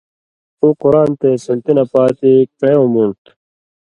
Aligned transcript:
اُو 0.61 0.67
قران 0.81 1.09
تے 1.19 1.29
سنتی 1.45 1.71
نہ 1.77 1.83
پاتی 1.91 2.31
ڇیؤں 2.59 2.87
مُون٘ڈ 2.93 3.15
تُھو 3.23 3.31